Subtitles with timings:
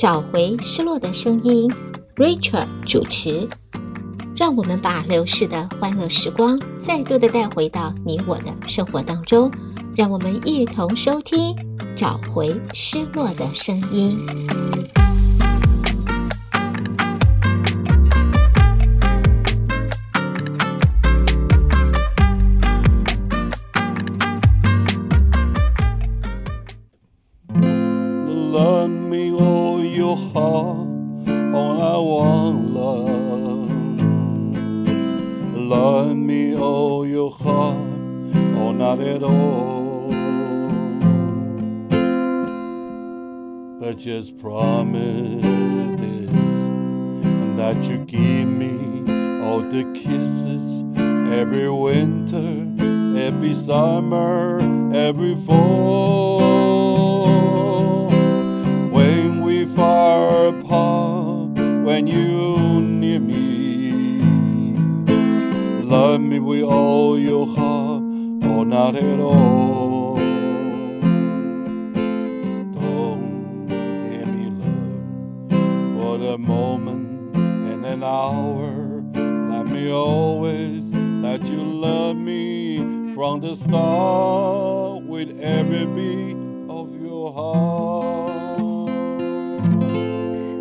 [0.00, 1.70] 找回失落的声音
[2.16, 3.46] ，Rachel 主持，
[4.34, 9.50] 让我们把流逝的欢乐时光再度的带回到你我的生活当中，
[9.94, 11.54] 让我们一同收听，
[11.94, 14.16] 找回失落的声音。
[44.00, 50.82] just promise this, and that you give me all the kisses
[51.30, 52.66] every winter,
[53.20, 54.60] every summer,
[54.94, 56.40] every fall.
[58.90, 63.92] When we far apart, when you near me,
[65.82, 68.02] love me with all your heart
[68.46, 69.99] or not at all.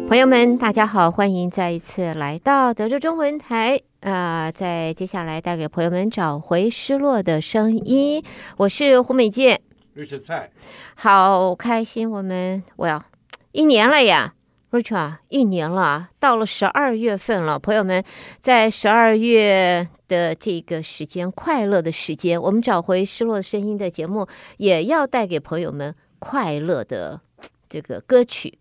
[0.09, 4.51] 朋友们，大家好，欢迎再一次来到德州中文台啊、呃！
[4.51, 8.21] 在接下来带给朋友们找回失落的声音，
[8.57, 9.61] 我是胡美健，
[10.93, 13.01] 好开心，我们我要
[13.53, 14.33] 一年了呀。
[14.71, 17.57] Richard，一年了，到了十二月份了。
[17.57, 18.03] 朋友们，
[18.37, 27.19] 在十二月的这个时间，快乐的时间，我们找回失落声音的节目，也要带给朋友们快乐的
[27.67, 28.59] 这个歌曲。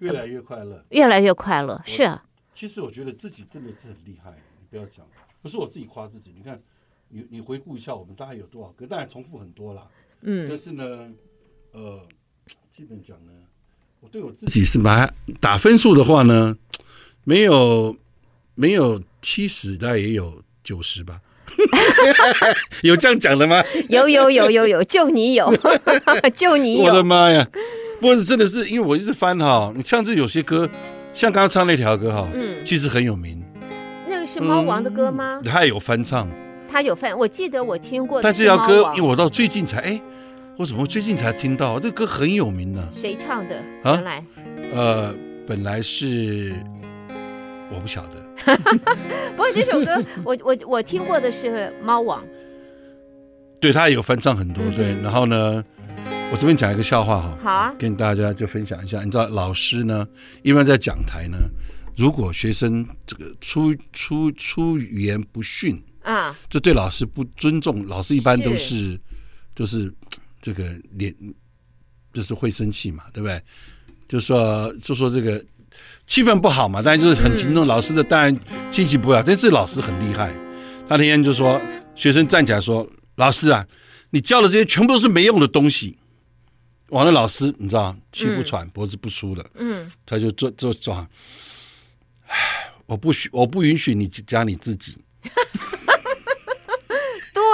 [0.00, 2.22] 越来越快乐，越来越快乐，是啊。
[2.54, 4.30] 其实我觉得自己真的是很厉害，
[4.60, 5.06] 你不要讲，
[5.40, 6.34] 不是我自己夸自己。
[6.36, 6.60] 你看，
[7.08, 8.86] 你你回顾一下，我们大概有多少歌？
[8.86, 9.88] 当然重复很多啦。
[10.20, 10.46] 嗯。
[10.50, 11.10] 但是呢，
[11.72, 12.06] 呃，
[12.70, 13.32] 基本讲呢。
[14.00, 16.56] 我对我自己是蛮打分数的话呢，
[17.24, 17.96] 没有
[18.54, 21.20] 没有七十，大概也有九十吧。
[22.82, 23.62] 有这样讲的吗？
[23.88, 25.52] 有有有有有，就你有，
[26.34, 26.84] 就你有。
[26.84, 27.46] 我的妈呀！
[28.00, 30.68] 不过真的是，因为我一直翻哈，你像这有些歌，
[31.14, 33.42] 像刚刚唱那条歌哈，嗯，其实很有名。
[34.08, 35.40] 那个是猫王的歌吗？
[35.44, 36.28] 他有翻唱，
[36.70, 38.20] 他有翻，我记得我听过。
[38.20, 40.02] 但这条歌，因为我到最近才哎。
[40.58, 42.88] 我怎么最近才听到这个歌很有名呢？
[42.90, 43.62] 谁唱的？
[43.84, 44.24] 原来，
[44.72, 45.14] 呃，
[45.46, 46.54] 本来是
[47.70, 48.24] 我不晓得。
[49.36, 52.24] 不过这首歌，我我我听过的是猫王。
[53.60, 54.64] 对，他也有翻唱很多。
[54.74, 55.62] 对，然后呢，
[56.32, 57.38] 我这边讲一个笑话哈。
[57.42, 57.74] 好啊。
[57.78, 60.08] 跟大家就分享一下，你知道老师呢，
[60.42, 61.36] 一般在讲台呢，
[61.98, 68.98] 如果学生这个出出出语言不逊啊，就对老师不尊重，老师一般都是
[69.54, 69.92] 就是。
[70.46, 70.62] 这个
[70.92, 71.12] 脸
[72.12, 73.42] 就是会生气嘛，对不对？
[74.06, 75.44] 就说就说这个
[76.06, 77.66] 气氛不好嘛，当然就是很激动。
[77.66, 78.32] 老师的当然
[78.70, 80.32] 心情不好，但是老师很厉害。
[80.88, 81.60] 他那天就说，
[81.96, 83.66] 学生站起来说：“老师啊，
[84.10, 85.98] 你教的这些全部都是没用的东西。”
[86.90, 90.94] 完了，老师你知道气不喘，脖子不舒的，嗯，他就坐坐坐，
[92.28, 94.96] 唉，我不许，我不允许你讲你自己。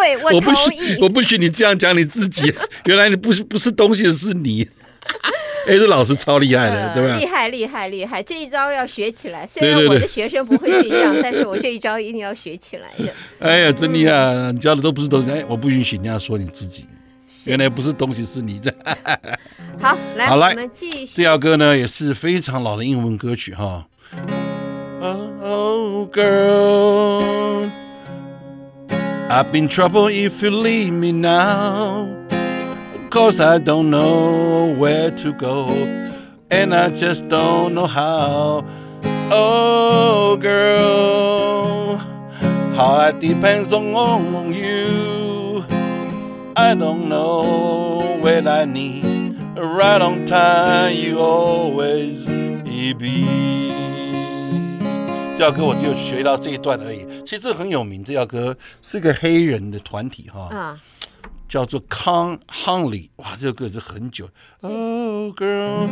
[0.03, 2.53] 对，我，我不许，我不许你这样讲你自己。
[2.87, 4.69] 原来你不是不是东西，是你。
[5.69, 7.17] 哎，这老师超厉害的，对吧？
[7.19, 8.21] 厉害，厉害，厉害！
[8.21, 9.47] 这一招要学起来。
[9.47, 13.13] 虽然我的学生不会这样， 但是我这一招一定要学起来的。
[13.39, 14.51] 哎呀，真厉害！
[14.51, 16.87] 你教的都不是东西，哎，我不允许你要说你自己。
[17.45, 18.61] 原来不是东西，是你。
[19.81, 21.23] 好，来，好来，我们继续。
[21.23, 23.87] 这首歌呢也是非常老的英文歌曲哈。
[25.45, 27.82] Oh girl。
[29.35, 32.07] I've been trouble if you leave me now,
[33.09, 35.69] cause I don't know where to go,
[36.51, 38.63] and I just don't know how.
[39.31, 41.97] Oh, girl,
[42.77, 45.65] how I depends on on you.
[46.55, 52.27] I don't know what I need, right on time you always
[52.93, 54.02] be.
[55.43, 58.05] 这首歌我只有学到这一段而已，其实很有名。
[58.05, 60.81] 这首歌是个黑人的团体哈，啊、
[61.49, 63.11] 叫做 Con Honley。
[63.17, 64.29] 哇，这首歌是很久。
[64.61, 65.89] Oh girl，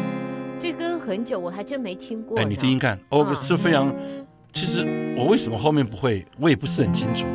[0.56, 2.38] 这歌很久，我还真没听过。
[2.38, 3.92] 哎，你听听看，哦，是非常。
[4.52, 7.26] 其实我为什么后面不会，我也不是很清楚。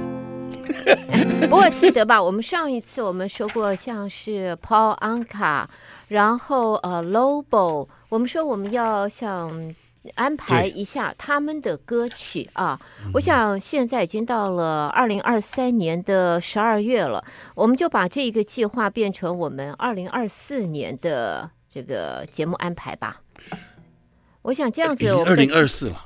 [1.50, 5.66] 不过记得吧，我们上一次我们说过，像是 Paul Anka，
[6.08, 9.76] 然后呃 Lobo，我们说我们要像
[10.14, 12.80] 安排一下他们的歌曲啊。
[13.14, 17.26] 我想现在已经到了二零二三年的十二月了，
[17.56, 23.22] 我们就把这个计划变成我们二零二四年的这个节目安排吧。
[24.44, 26.06] 我想这样子二零二四了。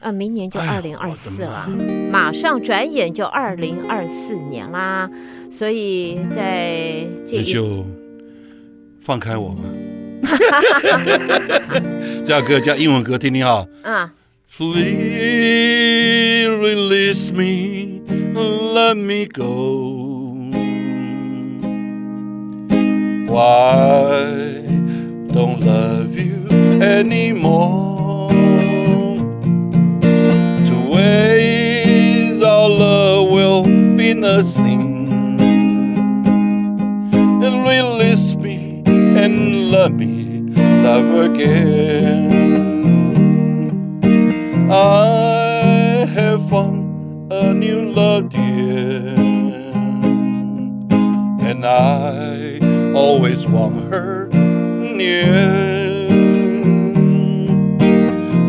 [0.00, 1.68] 呃，明年就二零二四了，
[2.08, 5.10] 马上转眼就二零二四年啦，
[5.50, 7.84] 所以在这一就
[9.02, 9.62] 放开我吧。
[12.25, 13.67] 这歌叫英文歌，听听哈。
[13.83, 14.11] 啊。
[14.55, 18.01] Please release me,
[18.35, 20.35] let me go.
[23.27, 24.61] Why
[25.31, 26.45] don't love you
[26.79, 28.31] anymore?
[34.15, 34.66] Nothing
[39.28, 40.40] And let me
[40.82, 42.32] love again.
[44.70, 49.14] I have found a new love, dear,
[51.48, 52.58] and I
[52.94, 56.08] always want her near.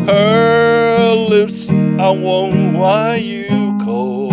[0.06, 4.30] Her lips I want why you call.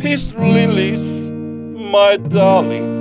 [0.00, 1.26] Please release
[1.94, 2.91] my darling。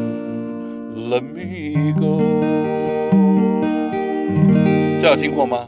[5.02, 5.68] 这有听过吗？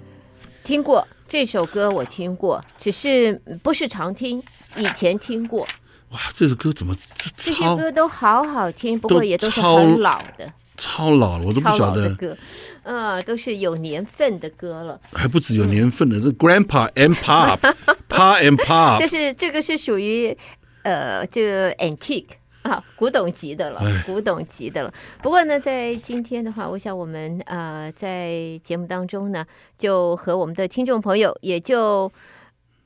[0.64, 4.42] 听过这首歌，我听过，只是不是常听，
[4.78, 5.68] 以前听过。
[6.10, 12.14] 哇，这首歌怎么这这些歌都好好听，不过也都是很老的，超老了，我都不晓得。
[12.16, 12.38] 歌，
[12.84, 20.38] 嗯，都是有年份的歌了，还不止有年份的，这 Grandpa and Pop，Pa and Pop， 这是这个是属于。
[20.84, 22.26] 呃，这个 antique
[22.64, 24.94] 啊，古董级的了，古董级的了。
[25.22, 29.46] 不过呢，在今天的话，我想我们呃在节目当中呢，
[29.78, 32.12] 就和我们的听众朋友，也就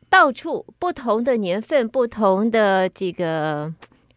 [0.09, 3.71] 到处不同的年份、不同的这个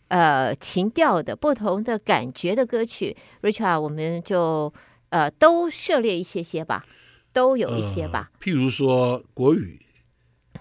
[0.09, 4.73] 呃情调的、不同的感觉的歌曲，Richard，我们就
[5.11, 6.87] 呃都涉猎一些些吧，
[7.35, 8.31] 都有一些吧。
[8.33, 9.79] 呃、譬如说国语。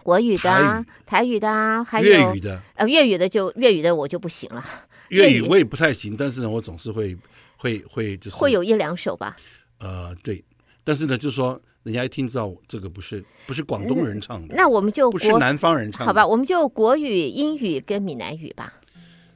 [0.02, 2.62] 国语的、啊、台语的啊，还有粤语的。
[2.76, 4.64] 呃，粤语的就粤语的我就不行了。
[5.10, 7.16] 粤语我也不太行，但是呢，我总是会
[7.58, 9.36] 会会就是会有一两首吧。
[9.80, 10.44] 呃，对，
[10.84, 16.26] 但是呢，就是说人家一听知道这个不是不是广东人唱的，嗯、那我们就不是南方人唱的，好吧？
[16.26, 18.74] 我们就国语、英语跟闽南语吧。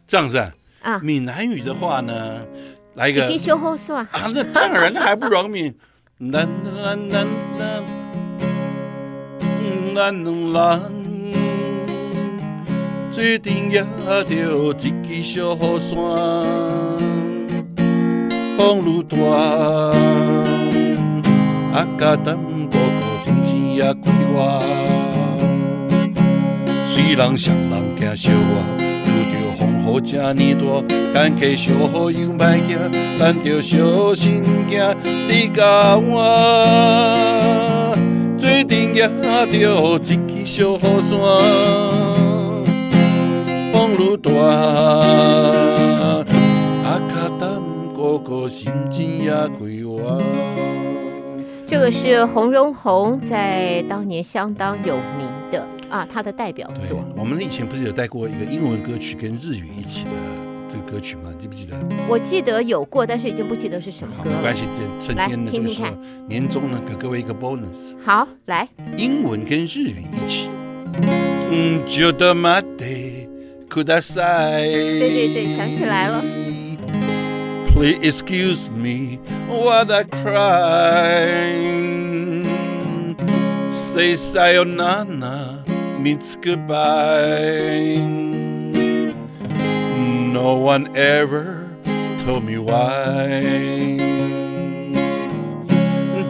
[0.08, 0.54] 这样子啊？
[0.82, 2.46] 啊闽南语的话呢，
[2.96, 3.28] 来一个。
[3.28, 4.32] 几小号算啊？
[4.34, 5.74] 那当然还不容易。
[13.14, 13.86] 做阵也
[14.24, 15.96] 着一支小雨伞，
[18.58, 19.16] 风愈大，
[21.72, 22.36] 啊，甲咱
[22.72, 24.64] 哥哥心情也快活。
[26.90, 28.36] 虽然双人行小可，
[29.06, 30.66] 遇着风雨这呢大，
[31.14, 31.70] 坎坷小
[32.10, 32.80] 雨又莫惊，
[33.20, 34.96] 咱着小心行，
[35.30, 37.96] 你甲我。
[38.36, 39.08] 做阵也
[39.52, 41.20] 着一支小雨伞，
[44.43, 44.43] 风愈大，
[46.89, 47.61] 啊，卡担
[47.97, 50.23] 哥哥心情也归我。
[51.67, 57.05] 这个是洪荣宏在当年相当有名的啊，他的代表作。
[57.17, 60.11] 我们以前不是有带过一个英文歌曲跟日语一起的
[60.67, 61.25] 这个歌曲吗？
[61.39, 61.77] 记不记得？
[62.09, 64.37] 我记得有过，但是已经不记得是什么歌了。
[64.37, 65.91] 没关系，这趁天的这个时候，
[66.27, 67.95] 年终呢，给各位一个 bonus。
[68.03, 68.67] 好，来，
[68.97, 70.51] 英文跟日语一起。
[71.51, 73.29] 嗯，ちょっと待って
[73.73, 74.71] ください。
[74.71, 76.23] 对对对，想起来了。
[77.75, 79.19] Please excuse me
[79.49, 81.69] while I cry.
[83.73, 85.65] Say sayonara
[86.01, 87.99] means goodbye.
[90.33, 91.69] No one ever
[92.19, 93.99] told me why.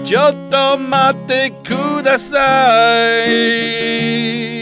[0.05, 2.39] ちょっと待ってくださ
[3.27, 4.62] い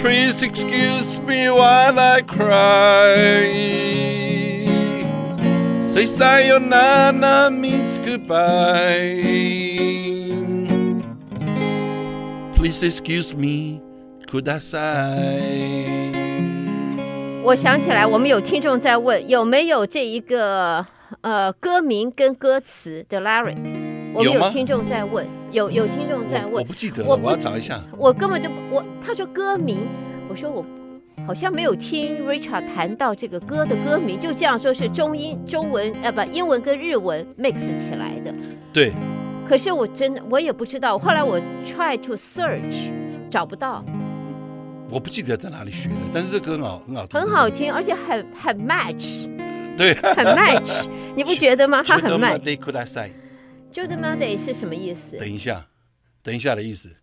[0.00, 3.52] Please excuse me while I cry.
[5.82, 9.22] Say sayonara means goodbye.
[12.56, 13.80] Please excuse me
[14.26, 14.78] くださ
[15.38, 16.12] い
[17.44, 20.84] 我想起来，我们有听众在问有没有这一个
[21.20, 23.56] 呃歌名跟歌词的 lyric。
[24.14, 27.81] 我们有听众在问， 有有听众在问，我，我不记得了，我，我要找一下。
[27.97, 29.87] 我根本就我他说歌名，
[30.29, 30.65] 我说我
[31.27, 38.33] 好像没有听 Richard 谈到这个歌的歌名，就这样说是中英中文呃不英文跟日文 mix 起来的。
[38.73, 38.91] 对。
[39.47, 42.91] 可是我真的我也不知道，后来我 try to search
[43.31, 43.83] 找不到。
[44.91, 47.19] 我不记得在哪里学的，但是这歌很好很好听。
[47.19, 49.27] 很好听，而且很很 match。
[49.75, 51.81] 对，很 match，你不觉得吗？
[51.87, 52.57] 他很 match。
[53.71, 55.17] 就他妈的是什么意思？
[55.17, 55.67] 等一下，
[56.21, 56.95] 等一下的意思。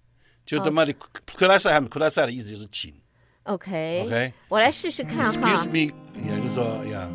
[0.44, 0.92] 就他妈的
[1.34, 2.94] 克拉塞还没克拉塞的意思就是请。
[3.44, 5.32] OK OK，我来试试看哈。
[5.32, 7.10] Excuse me，也就是说呀，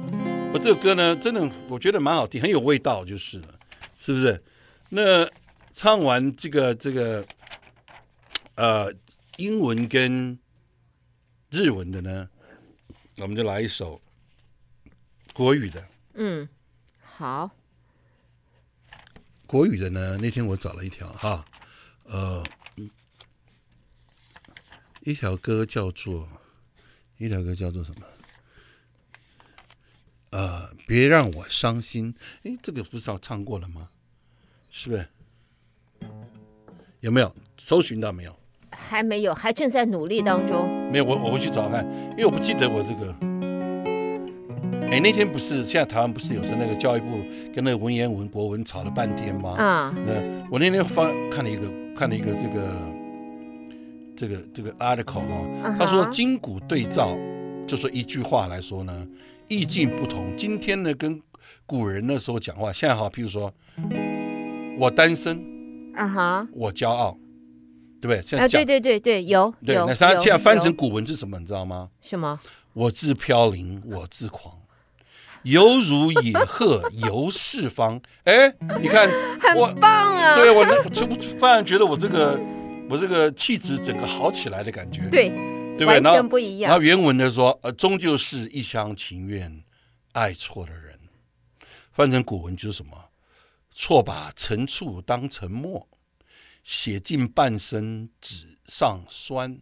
[0.53, 3.59] 我这首歌呢，真的我觉得蛮好听，很有味道，就是了，
[3.97, 4.41] 是不是？
[4.89, 5.29] 那
[5.73, 7.25] 唱完这个这个，
[8.55, 8.93] 呃，
[9.37, 10.37] 英文跟
[11.49, 12.29] 日文的呢，
[13.17, 14.01] 我们就来一首
[15.33, 15.85] 国语的。
[16.15, 16.47] 嗯，
[17.01, 17.51] 好。
[19.51, 21.43] 国语的呢，那天我找了一条哈，
[22.05, 22.41] 呃。
[25.03, 26.29] 一条歌叫做，
[27.17, 28.05] 一条歌叫做什么？
[30.29, 32.15] 呃，别让我伤心。
[32.43, 33.89] 哎，这个不是要唱过了吗？
[34.69, 35.05] 是不是？
[37.01, 38.39] 有没有搜寻到没有？
[38.69, 40.89] 还没有，还正在努力当中。
[40.91, 43.30] 没有，我我回去找看，因为我不记得我这个。
[44.91, 47.23] 哎，那天不是现在台湾不是有时那个教育部
[47.55, 49.51] 跟那个文言文国文吵了半天吗？
[49.51, 49.95] 啊。
[50.05, 50.13] 那
[50.51, 52.71] 我那天翻看了一个，看了一个这个。
[54.13, 55.21] 这个这个 article
[55.63, 57.17] 啊，他说今古对照，
[57.65, 59.07] 就说一句话来说呢，
[59.47, 60.37] 意境不同。
[60.37, 61.19] 今天呢，跟
[61.65, 63.51] 古人那时候讲话，现在好，譬如说，
[64.77, 65.43] 我单身，
[65.95, 67.17] 啊哈，我骄傲，
[67.99, 68.21] 对不对？
[68.23, 69.75] 现在讲，对对对对，有对。
[69.75, 71.39] 那他现在翻成古文是什么？
[71.39, 71.89] 你知道吗？
[71.99, 72.39] 什么？
[72.73, 74.53] 我自飘零，我自狂，
[75.43, 78.01] 犹如野鹤游四方。
[78.23, 80.35] 哎，你看， 很棒啊！
[80.35, 82.39] 对我，就突然觉得我这个。
[82.89, 85.29] 我这个气质整个好起来的感觉，对，
[85.77, 86.69] 对完全不一样。
[86.69, 89.63] 然后原文的说，呃，终究是一厢情愿，
[90.11, 90.99] 爱错的人。
[91.93, 93.05] 翻成古文就是什么？
[93.73, 95.87] 错把陈醋当成墨，
[96.65, 99.61] 写尽半生纸上酸。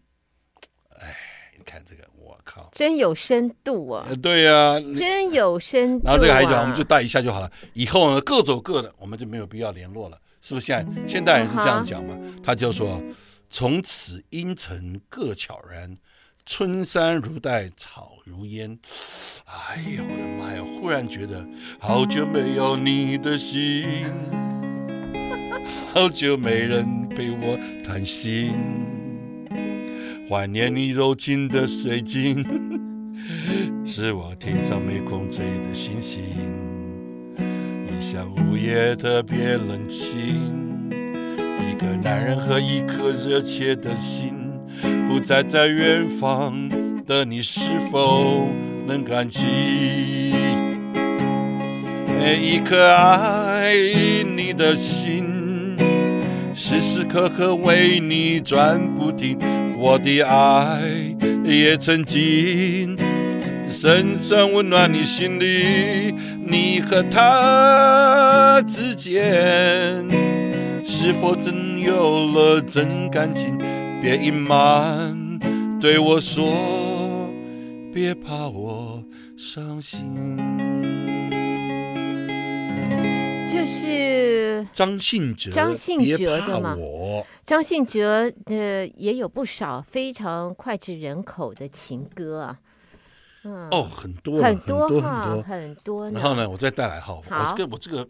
[0.99, 1.15] 哎，
[1.59, 4.07] 你看这个，我靠，真有深度啊！
[4.23, 6.11] 对呀、啊，真有深度、啊。
[6.11, 7.51] 然后这个还讲，我们就带一下就好了。
[7.73, 10.17] 以后呢，各走各的，我们就没有必要联络了。
[10.39, 12.17] 是不是现在现代人是这样讲嘛？
[12.41, 13.03] 他就说
[13.51, 15.97] ：“从此阴沉各悄然，
[16.45, 18.79] 春山如黛，草如烟。”
[19.45, 20.63] 哎呀，我的妈呀！
[20.79, 21.45] 忽然觉得
[21.77, 24.05] 好久没有你的心，
[25.93, 28.53] 好久没人陪我谈心，
[30.29, 32.45] 怀念你柔情的水晶，
[33.83, 36.21] 是我天上没空追的星星。
[37.99, 40.39] 像午夜特别冷清，
[41.67, 44.35] 一个男人和一颗热切的心，
[45.07, 46.53] 不再在远方
[47.07, 48.47] 的你是否
[48.85, 49.41] 能感激？
[52.39, 53.73] 一颗爱
[54.23, 55.75] 你的心，
[56.53, 59.39] 时时刻刻为你转不停，
[59.79, 60.81] 我的爱
[61.45, 62.97] 也曾经。
[63.69, 66.13] 深深温暖你心里，
[66.45, 70.05] 你和他之间
[70.83, 73.57] 是否真有了真感情？
[74.01, 75.39] 别隐瞒，
[75.79, 77.29] 对我说，
[77.93, 79.01] 别怕我
[79.37, 80.68] 伤心。
[83.69, 86.75] 是张信哲，张信哲的吗？
[87.43, 92.57] 张信哲的也有不少非常脍炙人口的情歌啊。
[93.43, 96.11] 嗯、哦，很多很多很多很多。
[96.11, 98.05] 然后呢，我再带来哈，我这个我这个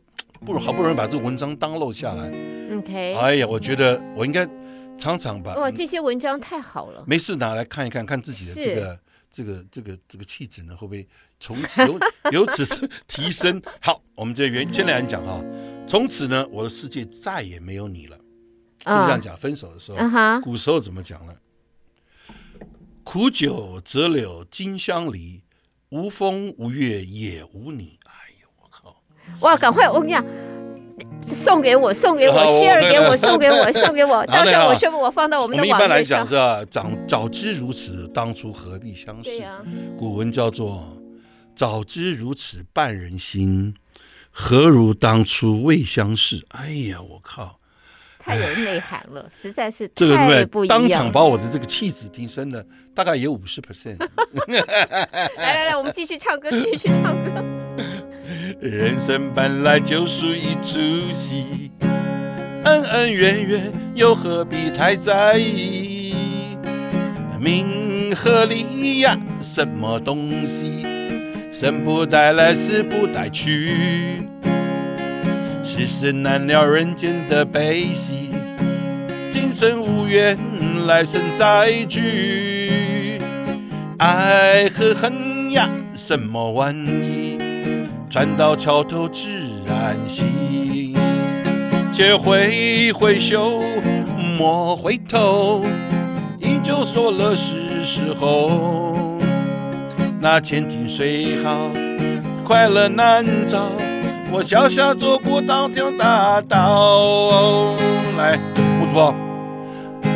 [0.45, 2.31] 不如好不容易把这个文章 download 下来。
[2.75, 3.15] OK。
[3.15, 4.47] 哎呀，我觉得我应该
[4.97, 7.03] 常常把哇，这些文章太好了。
[7.05, 8.99] 没事拿来看一看，看自己的这个
[9.31, 11.07] 这个这个这个气质呢，会不会
[11.39, 11.99] 从此由
[12.31, 12.65] 由此
[13.07, 13.61] 提升？
[13.81, 15.43] 好，我们这原先来讲哈，
[15.87, 19.37] 从此呢，我的世界再也没有你了，是不是这样讲？
[19.37, 21.35] 分手的时候，哦、古时候怎么讲呢？
[23.03, 25.43] 苦酒折柳金香离，
[25.89, 27.99] 无风无月也无你。
[28.05, 29.01] 哎呦，我靠！
[29.41, 30.23] 哇，赶快我跟你讲，
[31.35, 34.25] 送给我，送给我，share 给我，送给我，送给我。
[34.27, 35.79] 到时候我说我放到我们的网页上。
[35.79, 36.63] 我们一般来讲是啊？
[36.69, 39.41] 早早知如此，当初何必相识？
[39.41, 39.61] 啊、
[39.97, 40.97] 古文叫做
[41.55, 43.75] “早知如此半人心，
[44.31, 46.45] 何如当初未相识”。
[46.57, 47.57] 哎呀，我靠！
[48.21, 50.79] 太有内涵了，实在是这个太不一样。
[50.79, 53.97] 当场把我的这个气质提升了，大概有五十 percent。
[55.37, 57.58] 来来来，我们继续唱歌，继续唱歌。
[58.59, 60.79] 人生本来就属一出
[61.13, 61.69] 戏，
[62.63, 66.15] 恩恩怨怨又何必太在意？
[67.39, 69.15] 名和利呀？
[69.39, 70.83] 什么东西？
[71.53, 74.23] 生不带来，死不带去，
[75.63, 78.31] 世事难料，人间的悲喜。
[79.31, 80.37] 今生无缘，
[80.87, 83.19] 来生再聚。
[83.99, 87.18] 爱和恨呀，什么玩意？
[88.09, 89.29] 船到桥头自
[89.67, 90.95] 然行。
[91.91, 93.61] 且挥挥袖，
[94.37, 95.63] 莫回头。
[96.39, 99.19] 依旧说了是时候。
[100.19, 101.55] 那千金虽好，
[102.43, 103.67] 快乐难找。
[104.31, 107.75] 我小小走过当条大道。
[108.17, 109.13] 来，不错。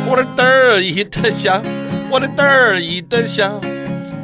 [0.06, 1.62] 我的得意的笑，
[2.10, 3.60] 我的得意的笑，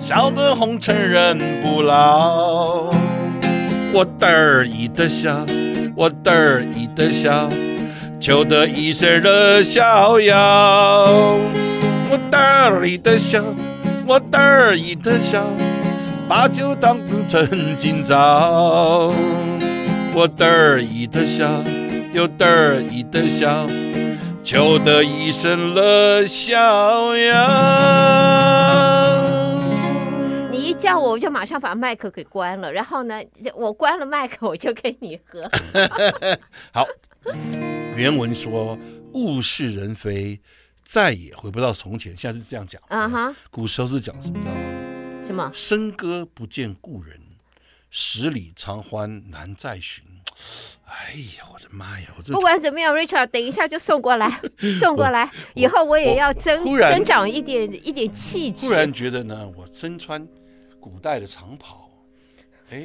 [0.01, 2.93] 笑得红尘人不老。
[3.93, 5.47] 我得意的笑。
[5.97, 7.49] 我得意的笑，
[8.19, 11.37] 求得一生的逍遥。
[12.09, 13.45] 我得意的笑，
[14.07, 15.45] 我得意的笑，
[16.27, 16.97] 把酒当
[17.29, 19.13] 成今朝。
[20.15, 21.47] 我得意的笑，
[22.15, 23.67] 又得意的笑，
[24.43, 29.00] 求得一生的逍遥。
[30.81, 32.73] 叫我，我就马上把麦克给关了。
[32.73, 33.23] 然后呢，
[33.55, 35.49] 我关了麦克，我就给你喝。
[36.73, 36.87] 好，
[37.95, 38.79] 原文说
[39.13, 40.41] 物是人非，
[40.83, 42.17] 再也回不到从前。
[42.17, 43.29] 现在是这样讲啊哈。
[43.29, 43.37] Uh huh.
[43.51, 44.41] 古时候是讲什么？
[44.41, 45.23] 知道吗？
[45.23, 45.53] 什么？
[45.55, 47.21] 笙歌不见故人，
[47.91, 50.03] 十里长欢难再寻。
[50.87, 52.07] 哎呀，我的妈呀！
[52.17, 54.41] 我这不管怎么样，Richard，等一下就送过来，
[54.81, 55.31] 送过来。
[55.55, 58.67] 以后我也要增增长一点一点气质。
[58.67, 60.27] 忽然觉得呢，我身穿。
[60.81, 61.91] 古代的长袍，
[62.71, 62.85] 哎，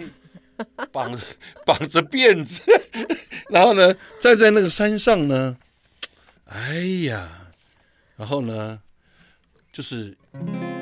[0.91, 1.21] 绑着
[1.65, 2.61] 绑着辫子，
[3.49, 5.55] 然后呢，站在那个山上呢，
[6.45, 6.75] 哎
[7.05, 7.47] 呀，
[8.17, 8.79] 然后呢，
[9.71, 10.15] 就是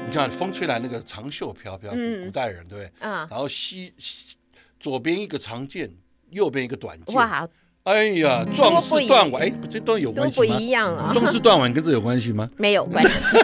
[0.07, 3.07] 你看风吹来，那个长袖飘飘，嗯、古代人对不对？
[3.07, 4.35] 啊、然后西西
[4.79, 5.91] 左边一个长剑，
[6.31, 7.15] 右边一个短剑。
[7.15, 7.47] 哇
[7.83, 10.55] 哎呀，壮士断腕，哎，这都有关系吗？
[10.55, 11.11] 不一样啊。
[11.13, 12.49] 壮士断腕跟这有关系吗？
[12.55, 13.37] 没有关系。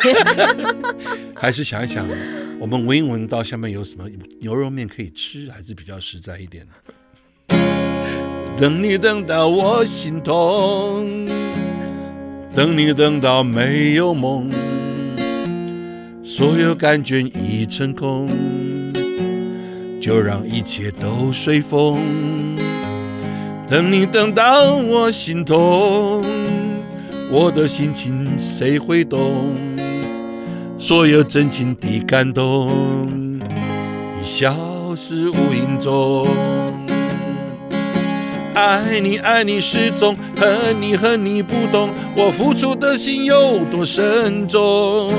[1.35, 2.07] 还是想一想，
[2.61, 4.03] 我们闻一闻到下面有什么
[4.41, 7.55] 牛肉面可以吃，还是比较实在一点的。
[8.57, 11.29] 等你等到我心痛，
[12.53, 14.51] 等你等到没有梦，
[16.21, 18.27] 所有感觉已成空，
[20.01, 21.97] 就让一切都随风。
[23.69, 26.25] 等你等到我心痛，
[27.31, 29.55] 我的心情谁会懂？
[30.81, 32.71] 所有真情的感动
[34.15, 34.55] 已消
[34.95, 36.25] 失无影踪。
[38.55, 45.13] 爱你爱你始终，恨你恨你不懂，我付出的心有多深重？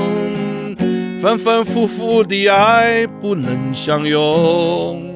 [1.21, 5.15] 反反复复的爱不能相拥。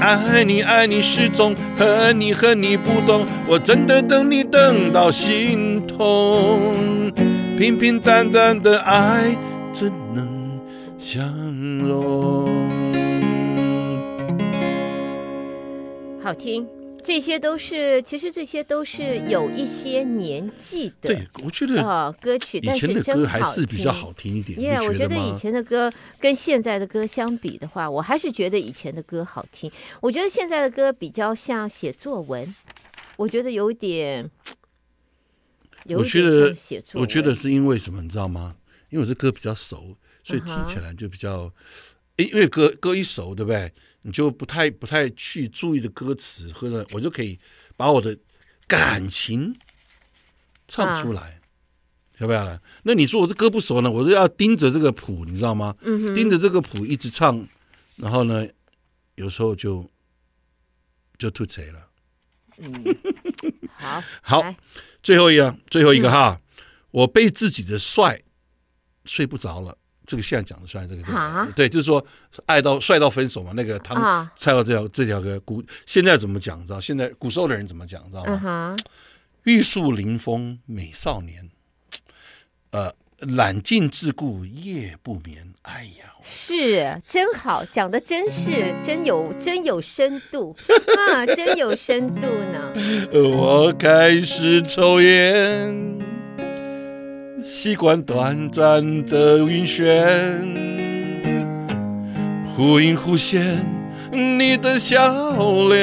[0.00, 7.12] 爱你爱你始终，恨你恨你不懂，我真的等你等到心痛。
[7.60, 9.36] 平平淡淡的爱
[9.70, 10.58] 怎能
[10.98, 11.30] 相
[11.86, 12.48] 容？
[16.22, 16.66] 好听。
[17.04, 21.08] 这些都是，其实这些都是有一些年纪的。
[21.08, 24.58] 对，我觉得啊，歌曲以前的歌还是比较好听一点。
[24.58, 29.70] 耶，yeah, 我觉得以前的歌跟现在的歌相比的话，我还是觉得以前的歌好听。
[30.00, 32.54] 我觉得现在的歌比较像写作文，
[33.16, 34.30] 我觉得有点，
[35.86, 37.00] 有点写作。
[37.00, 38.56] 我觉得，我觉得是因为什么，你知道吗？
[38.88, 41.52] 因为我这歌比较熟，所以听起来就比较，
[42.16, 42.32] 诶、uh，huh.
[42.32, 43.72] 因为歌歌一熟，对不对？
[44.02, 47.38] 你就不太不太去注意的歌词，或者我就可以
[47.76, 48.16] 把我的
[48.66, 49.54] 感情
[50.66, 51.40] 唱出来，
[52.18, 52.60] 晓不晓得？
[52.84, 55.76] 那你说我这歌不熟呢，我就要盯着这个谱，你知道吗？
[55.82, 57.46] 嗯、盯着这个谱一直唱，
[57.96, 58.46] 然后呢，
[59.16, 59.88] 有时候就
[61.18, 61.89] 就吐词了。
[62.60, 62.96] 嗯，
[63.72, 64.54] 好，好，
[65.02, 68.20] 最后一个，最后一个哈，嗯、我被自己的帅
[69.04, 69.76] 睡不着了。
[70.06, 71.02] 这个现在讲的帅，这个
[71.52, 72.04] 对，对，就是说
[72.46, 73.52] 爱到帅到分手嘛。
[73.54, 76.60] 那个唐蔡到这条这条歌，古现在怎么讲？
[76.66, 76.80] 知道？
[76.80, 78.04] 现在古时候的人怎么讲？
[78.10, 78.76] 知道吗？
[79.44, 81.48] 玉树临风美少年，
[82.72, 85.52] 呃，揽镜自顾夜不眠。
[85.62, 90.56] 哎呀，是真好，讲的真是真有真有深度
[90.96, 92.72] 啊，真有深度呢。
[93.12, 95.98] 我开始抽烟。
[97.44, 99.84] 习惯短暂的晕眩，
[102.54, 103.58] 忽隐忽现
[104.12, 105.80] 你的笑脸。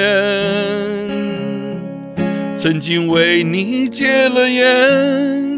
[2.58, 5.57] 曾经为你戒了烟，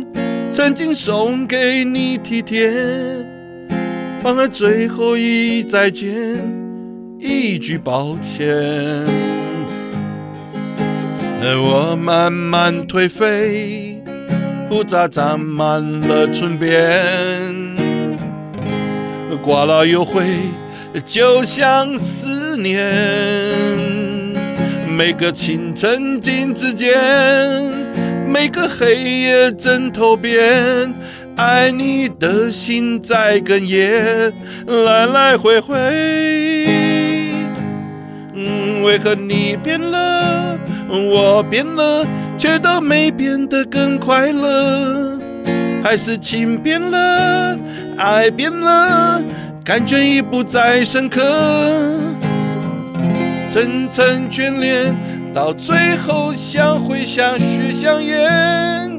[0.60, 2.70] 曾经送给你体贴，
[4.22, 6.14] 反而最后一再见，
[7.18, 8.46] 一句抱歉。
[11.42, 14.04] 而我慢慢颓废，
[14.68, 16.76] 胡渣长满了唇边，
[19.42, 20.26] 刮了又挥，
[21.06, 22.84] 就像思念。
[24.90, 27.89] 每个清晨镜子间。
[28.30, 30.94] 每个黑夜枕头边，
[31.36, 34.32] 爱你的心在哽咽，
[34.68, 35.76] 来来回回。
[38.36, 42.06] 嗯，为何你变了，我变了，
[42.38, 45.20] 却都没变得更快乐？
[45.84, 47.58] 还是情变了，
[47.98, 49.20] 爱变了，
[49.66, 51.20] 感觉已不再深刻。
[53.50, 54.96] 层层眷恋。
[55.32, 58.92] 到最后像会像雪像烟，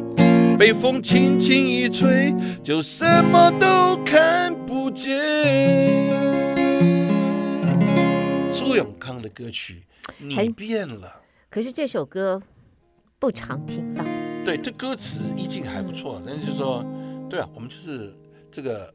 [0.57, 5.11] 被风轻轻一吹，就什么都看不见。
[8.53, 9.83] 苏永康的歌曲，
[10.19, 11.21] 你变了。
[11.51, 12.40] 可是这首歌
[13.19, 14.05] 不常听到。
[14.45, 16.87] 对，这歌词意境还不错，但是就是说，
[17.29, 18.14] 对啊，我们就是
[18.53, 18.95] 这个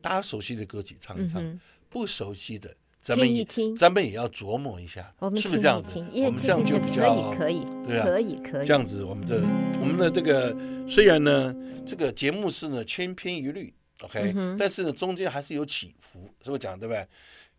[0.00, 2.74] 大家熟悉的歌曲唱一唱，嗯、不熟悉的。
[3.02, 5.98] 咱们也听，咱们也要琢磨一下，我们是不是这样子？
[5.98, 8.66] 我们这样就比较可以，可以，对啊，可以，可以。
[8.66, 9.42] 这样子，我们的
[9.80, 10.56] 我们的这个
[10.88, 11.52] 虽然呢，
[11.84, 17.04] 这个节目是呢千篇一律，OK，但是呢中间还是有起伏，是不是讲对不对？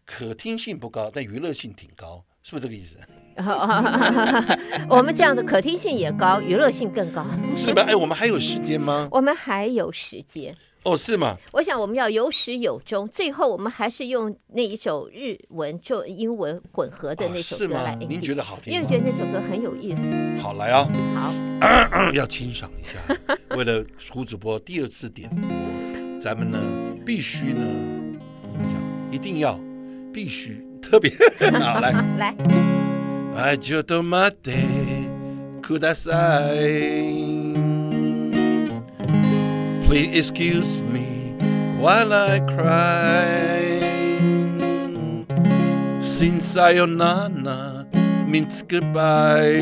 [0.06, 2.98] 可听性不高，但娱乐性挺高，是不是这个意思？
[4.90, 7.26] 我们这样子可听性也高，娱乐性更高，
[7.56, 7.84] 是吧？
[7.84, 9.10] 哎，我们还有时间吗？
[9.12, 10.56] 我们还有时间。
[10.85, 11.37] 哦，是吗？
[11.53, 18.07] 我想我们要有始有终，最后我们还是用那一首日文就英文混合的那首歌来、哦。
[18.09, 18.73] 您觉得好听？
[18.73, 20.03] 因为觉得那首歌很有意思。
[20.41, 20.89] 好，来啊、哦！
[21.17, 22.99] 好咳 咳，要清赏一下。
[23.57, 25.49] 为了胡主播第二次点播，
[26.21, 26.59] 咱们呢
[27.05, 27.67] 必须呢
[28.43, 28.81] 怎么讲？
[29.11, 29.59] 一定要
[30.13, 31.11] 必须特别
[31.59, 32.37] 好来来。
[33.35, 34.53] 爱就多么的
[35.61, 37.32] ください
[39.94, 41.38] Please excuse me
[41.78, 43.78] while I cry.
[46.02, 47.86] Since sayonara
[48.26, 49.54] means goodbye.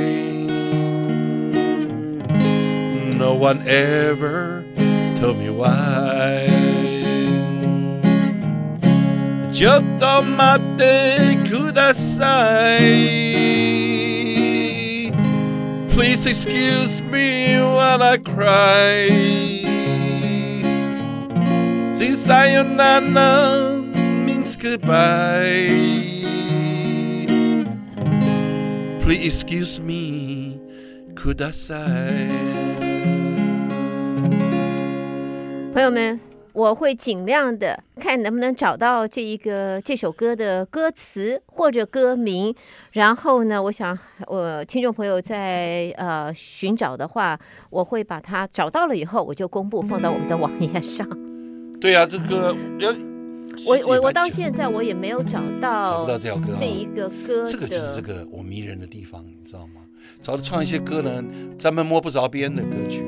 [3.19, 4.63] No one ever
[5.19, 6.47] told me why.
[9.51, 12.71] Jotto mate kudasai.
[15.91, 19.80] Please excuse me while I cry.
[22.26, 23.82] Sayonara
[24.24, 25.70] means goodbye.
[29.00, 30.58] Please excuse me,
[31.14, 32.28] ください。
[35.72, 36.18] 朋友们，
[36.52, 42.52] 我会尽量的看能不能找到这一个这首歌的歌词或者歌名，
[42.92, 47.38] 然后呢，我想我听众朋友在呃寻找的话，
[47.70, 51.08] 我会把它找到了以后，我就公布放到我们的网页上。
[51.81, 52.91] 对呀、啊，这个要
[53.65, 59.81] 我我我到现在我也没有找到找不到这首歌，这一个歌，这个就是这个我迷人的地方，你知道吗？
[60.21, 61.23] 找着唱一些歌呢，
[61.57, 63.03] 咱们摸不着边的歌曲，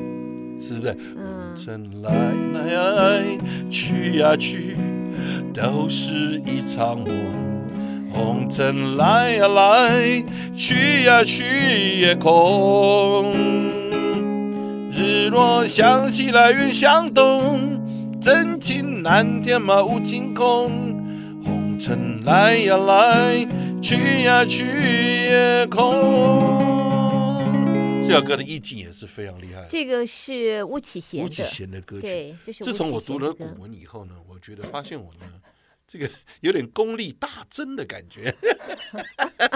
[0.60, 0.98] 是不是？
[1.16, 1.44] 嗯。
[1.56, 2.10] 红尘来
[2.58, 3.24] 来
[3.70, 4.76] 去呀去，
[5.54, 7.08] 都是一场梦。
[8.12, 10.26] 红尘来呀来，
[10.58, 13.36] 去呀去也空。
[14.92, 17.83] 日落向西来，云向东。
[18.24, 20.70] 真情难填满，无情空。
[21.44, 23.46] 红尘来呀来，
[23.82, 24.64] 去呀去
[25.26, 25.84] 也空。
[28.08, 29.66] 这首歌的意境也是非常厉害。
[29.68, 31.26] 这个是巫启贤的。
[31.26, 32.02] 巫启贤的歌曲。
[32.04, 35.28] 对，自从我读了古文以后呢，我觉得发现我呢，
[35.86, 36.10] 这个
[36.40, 38.34] 有点功力大增的感觉。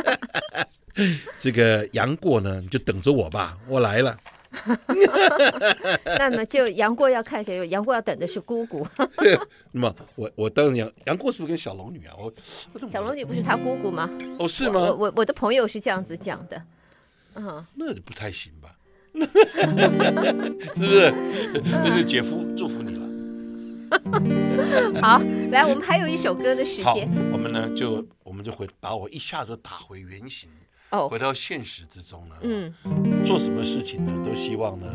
[1.39, 4.17] 这个杨过呢，你就等着我吧，我来了。
[6.17, 7.67] 那么就杨过要看谁？
[7.67, 8.85] 杨过要等的是姑姑。
[9.71, 12.13] 那么我我当杨杨过是不是跟小龙女啊？
[12.17, 12.33] 我，
[12.73, 14.09] 我小龙女不是他姑姑吗？
[14.39, 14.81] 哦，是吗？
[14.81, 16.61] 我我，我的朋友是这样子讲的。
[17.35, 18.75] 嗯，那就不太行吧？
[19.17, 19.25] 是
[20.75, 21.11] 不是？
[21.71, 23.07] 那是姐夫祝福你了。
[25.01, 27.09] 好，来，我们还有一首歌的时间。
[27.31, 30.49] 我们呢就我们就会把我一下子打回原形。
[30.91, 32.73] 哦，回到现实之中呢，嗯，
[33.25, 34.87] 做什么事情呢，都希望呢，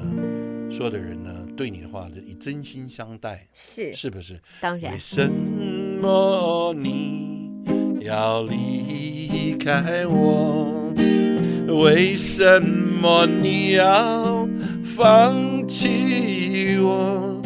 [0.71, 4.41] 所有的人呢，对你的话就以真心相待，是是不是？
[4.61, 4.93] 当然。
[4.93, 5.31] 为什
[6.01, 7.61] 么你
[8.01, 10.93] 要离开我？
[11.83, 14.49] 为什么你要
[14.85, 17.41] 放弃我？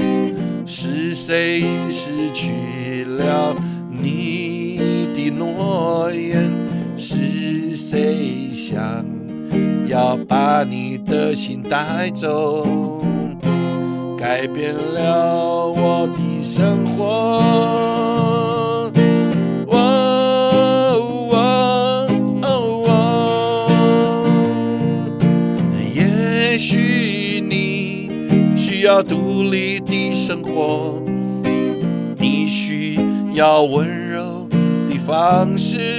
[0.66, 3.54] 是谁失去了
[3.90, 6.50] 你的诺言？
[6.96, 9.06] 是谁想
[9.86, 12.66] 要把你的心带走？
[14.18, 17.40] 改变了我的生活。
[25.94, 28.10] 也许你
[28.58, 31.00] 需要独立的生活，
[32.18, 32.98] 你需
[33.34, 34.48] 要温柔
[34.88, 35.95] 的方式，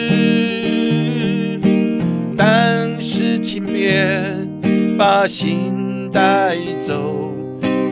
[3.87, 7.33] 是请别把心带走，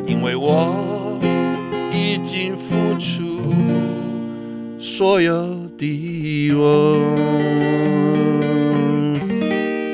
[0.06, 1.18] 因为我
[1.94, 3.42] 已经付出
[4.80, 7.00] 所有的我。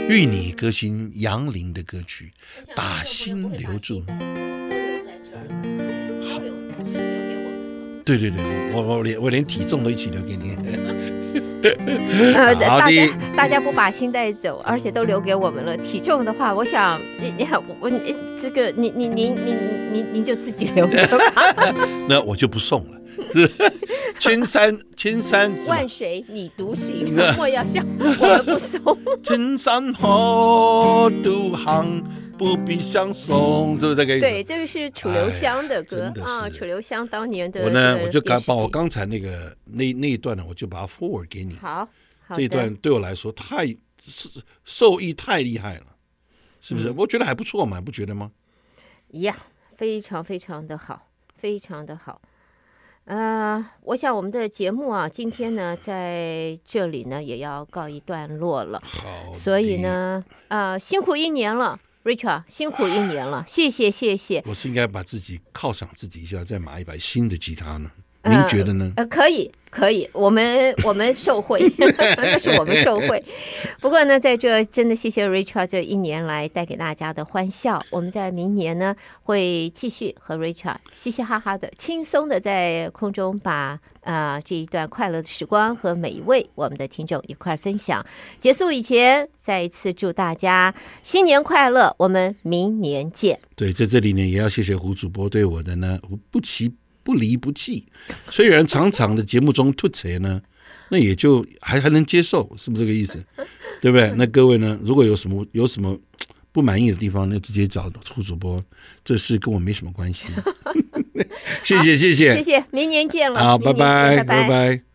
[0.10, 2.32] 与你歌星杨林的歌曲
[2.76, 4.02] 《把心留住》。
[8.04, 8.42] 对对对，
[8.74, 10.58] 我我连我连体重都一起留给你。
[12.36, 15.78] 呃，大家大家不把心带走，而且都留给我们了。
[15.78, 17.48] 体重的话，我想你你
[17.80, 19.58] 我你这个你你您您
[19.92, 21.44] 您您就自己留着吧。
[22.10, 22.98] 那我就不送了。
[24.18, 28.98] 千山千山万水你独行，莫要笑，我们不送。
[29.24, 32.02] 千山河独航。
[32.42, 34.22] 不必相送，是不是这个意思？
[34.22, 37.62] 对，这个是楚留香的歌的啊，楚留香当年的。
[37.62, 41.54] 我呢，我就刚把我刚才那个那那一段呢，我就把它 forward 给你。
[41.58, 41.88] 好，
[42.26, 43.68] 好这一段对我来说太
[44.66, 45.86] 受益太厉害了，
[46.60, 46.90] 是不是？
[46.90, 48.32] 嗯、我觉得还不错嘛，不觉得吗？
[49.10, 49.38] 呀，
[49.76, 52.20] 非常非常的好，非常的好。
[53.06, 58.82] 呃，我想我们的节目啊，今天呢，在这里呢，也要告一段落了。
[58.84, 61.80] 好，所以呢，呃，辛苦一年了。
[62.04, 64.44] Richard，辛苦一年了，谢谢谢谢。
[64.48, 67.92] 我是应该把自己犒赏自己一下，再买一把新的吉他呢？
[68.24, 68.92] 您觉得呢？
[68.96, 69.52] 呃，呃可以。
[69.72, 73.24] 可以，我们 我们受贿， 那是我们受贿。
[73.80, 77.82] 不过呢，在这真的谢谢 Richard 这一年来带给大家的欢笑。
[77.90, 88.06] 我们在明年呢会继续和 Richard 嘻嘻哈哈的、轻松的在空中把啊、呃、这一段快乐的时光和每一位我们的听众一块分享。
[88.38, 93.40] 结束以前，再一次祝大家新年快乐，我们明年见。
[93.56, 95.98] 对，在这里呢也要谢谢胡主播对我的呢
[96.30, 96.74] 不期。
[97.04, 97.86] 不离不弃，
[98.30, 100.42] 虽然常常的节目中吐槽呢，
[100.90, 103.24] 那也就还还能接受，是不是这个意思？
[103.82, 104.12] 对不对？
[104.18, 105.98] 那各位呢，如果有什么有什么
[106.52, 108.64] 不满意的地方，那直接找胡主播，
[109.04, 110.28] 这事跟我没什么关系。
[111.64, 114.24] 谢谢谢谢谢谢，明年见了，好，拜拜拜拜。
[114.24, 114.91] 拜拜。